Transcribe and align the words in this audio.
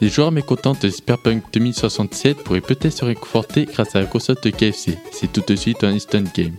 Les 0.00 0.10
joueurs 0.10 0.30
mécontents 0.30 0.76
de 0.80 0.88
Cyberpunk 0.88 1.42
2067 1.52 2.44
pourraient 2.44 2.60
peut-être 2.60 2.92
se 2.92 3.04
réconforter 3.04 3.64
grâce 3.64 3.96
à 3.96 4.00
la 4.00 4.06
console 4.06 4.36
de 4.44 4.50
KFC. 4.50 4.96
C'est 5.10 5.32
tout 5.32 5.42
de 5.44 5.56
suite 5.56 5.82
un 5.82 5.92
instant 5.92 6.22
game. 6.36 6.54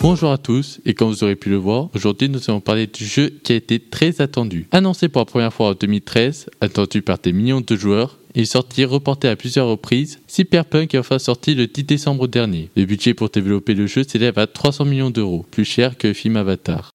Bonjour 0.00 0.32
à 0.32 0.38
tous, 0.38 0.80
et 0.84 0.94
comme 0.94 1.10
vous 1.10 1.22
aurez 1.22 1.36
pu 1.36 1.48
le 1.48 1.56
voir, 1.56 1.90
aujourd'hui 1.94 2.28
nous 2.28 2.40
allons 2.48 2.60
parler 2.60 2.88
du 2.88 3.04
jeu 3.04 3.30
qui 3.44 3.52
a 3.52 3.56
été 3.56 3.78
très 3.78 4.20
attendu. 4.20 4.66
Annoncé 4.72 5.08
pour 5.08 5.20
la 5.20 5.26
première 5.26 5.52
fois 5.52 5.68
en 5.68 5.74
2013, 5.74 6.46
attendu 6.60 7.02
par 7.02 7.18
des 7.18 7.32
millions 7.32 7.60
de 7.60 7.76
joueurs, 7.76 8.18
il 8.34 8.42
est 8.42 8.46
sorti 8.46 8.84
reporté 8.84 9.28
à 9.28 9.36
plusieurs 9.36 9.68
reprises. 9.68 10.18
Cyberpunk 10.26 10.94
est 10.94 10.98
enfin 10.98 11.20
sorti 11.20 11.54
le 11.54 11.68
10 11.68 11.84
décembre 11.84 12.26
dernier. 12.26 12.70
Le 12.76 12.84
budget 12.84 13.14
pour 13.14 13.28
développer 13.28 13.74
le 13.74 13.86
jeu 13.86 14.02
s'élève 14.02 14.40
à 14.40 14.48
300 14.48 14.86
millions 14.86 15.10
d'euros, 15.10 15.46
plus 15.52 15.64
cher 15.64 15.96
que 15.96 16.08
le 16.08 16.14
film 16.14 16.36
Avatar. 16.36 16.90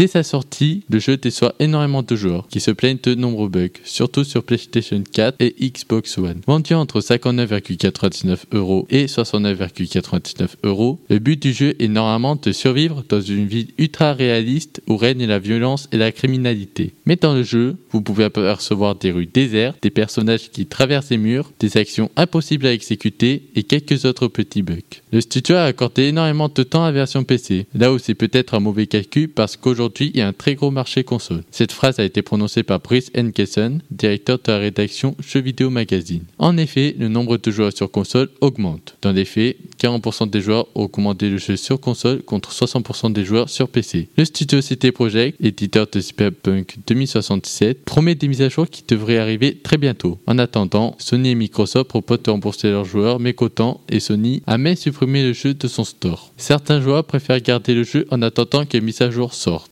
Dès 0.00 0.06
sa 0.06 0.22
sortie, 0.22 0.82
le 0.88 0.98
jeu 0.98 1.18
déçoit 1.18 1.54
énormément 1.58 2.02
de 2.02 2.16
joueurs 2.16 2.48
qui 2.48 2.60
se 2.60 2.70
plaignent 2.70 2.96
de 3.02 3.14
nombreux 3.14 3.50
bugs, 3.50 3.68
surtout 3.84 4.24
sur 4.24 4.42
PlayStation 4.42 5.04
4 5.12 5.36
et 5.40 5.54
Xbox 5.60 6.16
One. 6.16 6.40
Vendu 6.46 6.72
entre 6.72 7.02
59,99 7.02 8.44
euros 8.52 8.86
et 8.88 9.04
69,99 9.04 10.52
euros, 10.62 10.98
le 11.10 11.18
but 11.18 11.42
du 11.42 11.52
jeu 11.52 11.74
est 11.78 11.88
normalement 11.88 12.34
de 12.34 12.50
survivre 12.50 13.04
dans 13.10 13.20
une 13.20 13.44
ville 13.44 13.72
ultra 13.76 14.14
réaliste 14.14 14.80
où 14.88 14.96
règne 14.96 15.26
la 15.26 15.38
violence 15.38 15.86
et 15.92 15.98
la 15.98 16.12
criminalité. 16.12 16.94
Mais 17.04 17.16
dans 17.16 17.34
le 17.34 17.42
jeu, 17.42 17.76
vous 17.90 18.00
pouvez 18.00 18.24
apercevoir 18.24 18.94
des 18.94 19.10
rues 19.10 19.26
désertes, 19.26 19.82
des 19.82 19.90
personnages 19.90 20.50
qui 20.50 20.64
traversent 20.64 21.10
les 21.10 21.18
murs, 21.18 21.52
des 21.60 21.76
actions 21.76 22.10
impossibles 22.16 22.64
à 22.64 22.72
exécuter 22.72 23.50
et 23.54 23.64
quelques 23.64 24.06
autres 24.06 24.28
petits 24.28 24.62
bugs. 24.62 24.78
Le 25.12 25.20
studio 25.20 25.56
a 25.56 25.64
accordé 25.64 26.04
énormément 26.04 26.48
de 26.48 26.62
temps 26.62 26.84
à 26.84 26.86
la 26.86 26.92
version 26.92 27.22
PC, 27.22 27.66
là 27.74 27.92
où 27.92 27.98
c'est 27.98 28.14
peut-être 28.14 28.54
un 28.54 28.60
mauvais 28.60 28.86
calcul 28.86 29.28
parce 29.28 29.58
qu'aujourd'hui 29.58 29.89
il 29.98 30.16
y 30.16 30.20
a 30.20 30.28
un 30.28 30.32
très 30.32 30.54
gros 30.54 30.70
marché 30.70 31.04
console. 31.04 31.42
Cette 31.50 31.72
phrase 31.72 31.98
a 31.98 32.04
été 32.04 32.22
prononcée 32.22 32.62
par 32.62 32.80
Brice 32.80 33.10
Enkesson, 33.16 33.80
directeur 33.90 34.38
de 34.38 34.52
la 34.52 34.58
rédaction 34.58 35.16
Jeux 35.18 35.40
Vidéo 35.40 35.70
Magazine. 35.70 36.24
En 36.38 36.56
effet, 36.56 36.94
le 36.98 37.08
nombre 37.08 37.36
de 37.36 37.50
joueurs 37.50 37.76
sur 37.76 37.90
console 37.90 38.28
augmente. 38.40 38.96
Dans 39.02 39.12
les 39.12 39.24
faits, 39.24 39.56
40% 39.80 40.30
des 40.30 40.40
joueurs 40.40 40.66
ont 40.74 40.88
commandé 40.88 41.30
le 41.30 41.38
jeu 41.38 41.56
sur 41.56 41.80
console 41.80 42.22
contre 42.22 42.52
60% 42.52 43.12
des 43.12 43.24
joueurs 43.24 43.48
sur 43.48 43.68
PC. 43.68 44.08
Le 44.16 44.24
studio 44.24 44.60
CT 44.60 44.92
Project, 44.92 45.36
éditeur 45.40 45.86
de 45.92 46.00
Cyberpunk 46.00 46.76
2067, 46.86 47.84
promet 47.84 48.14
des 48.14 48.28
mises 48.28 48.42
à 48.42 48.48
jour 48.48 48.68
qui 48.68 48.84
devraient 48.86 49.18
arriver 49.18 49.56
très 49.56 49.78
bientôt. 49.78 50.18
En 50.26 50.38
attendant, 50.38 50.96
Sony 50.98 51.30
et 51.30 51.34
Microsoft 51.34 51.88
proposent 51.88 52.22
de 52.22 52.30
rembourser 52.30 52.70
leurs 52.70 52.84
joueurs 52.84 53.20
mécontents 53.20 53.80
et 53.88 54.00
Sony 54.00 54.42
a 54.46 54.58
même 54.58 54.76
supprimé 54.76 55.22
le 55.22 55.32
jeu 55.32 55.54
de 55.54 55.68
son 55.68 55.84
store. 55.84 56.32
Certains 56.36 56.80
joueurs 56.80 57.04
préfèrent 57.04 57.40
garder 57.40 57.74
le 57.74 57.84
jeu 57.84 58.06
en 58.10 58.22
attendant 58.22 58.64
que 58.64 58.74
les 58.74 58.80
mises 58.80 59.02
à 59.02 59.10
jour 59.10 59.34
sortent. 59.34 59.70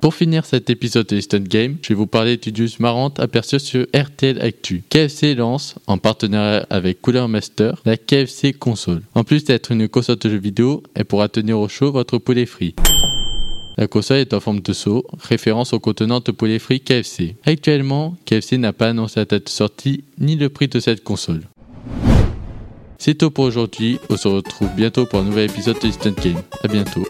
Pour 0.00 0.14
finir 0.14 0.44
cet 0.44 0.70
épisode 0.70 1.06
de 1.06 1.16
Instant 1.16 1.40
Game, 1.40 1.76
je 1.82 1.88
vais 1.88 1.94
vous 1.94 2.06
parler 2.06 2.36
d'une 2.36 2.54
news 2.56 2.68
marrante 2.78 3.18
aperçue 3.18 3.58
sur 3.58 3.86
RTL 3.94 4.40
Actu. 4.40 4.82
KFC 4.88 5.34
lance, 5.34 5.76
en 5.86 5.98
partenariat 5.98 6.66
avec 6.70 7.00
Cooler 7.00 7.26
Master, 7.28 7.80
la 7.84 7.96
KFC 7.96 8.52
console. 8.52 9.02
En 9.14 9.24
plus 9.24 9.44
d'être 9.44 9.72
une 9.72 9.88
console 9.88 10.18
de 10.18 10.28
jeux 10.28 10.38
vidéo, 10.38 10.82
elle 10.94 11.06
pourra 11.06 11.28
tenir 11.28 11.58
au 11.58 11.68
chaud 11.68 11.92
votre 11.92 12.18
poulet 12.18 12.46
frit. 12.46 12.74
La 13.78 13.86
console 13.86 14.18
est 14.18 14.34
en 14.34 14.40
forme 14.40 14.60
de 14.60 14.72
seau, 14.72 15.04
référence 15.18 15.72
au 15.72 15.80
contenant 15.80 16.20
de 16.20 16.30
poulet 16.30 16.58
frit 16.58 16.80
KFC. 16.80 17.36
Actuellement, 17.44 18.16
KFC 18.26 18.58
n'a 18.58 18.72
pas 18.72 18.90
annoncé 18.90 19.20
la 19.20 19.24
date 19.24 19.44
de 19.44 19.50
sortie 19.50 20.04
ni 20.18 20.36
le 20.36 20.48
prix 20.50 20.68
de 20.68 20.78
cette 20.78 21.04
console. 21.04 21.42
C'est 22.98 23.14
tout 23.14 23.30
pour 23.30 23.44
aujourd'hui, 23.44 23.98
on 24.08 24.16
se 24.16 24.28
retrouve 24.28 24.70
bientôt 24.76 25.04
pour 25.04 25.20
un 25.20 25.24
nouvel 25.24 25.50
épisode 25.50 25.78
de 25.80 25.88
Instant 25.88 26.12
Game. 26.22 26.42
A 26.62 26.68
bientôt. 26.68 27.06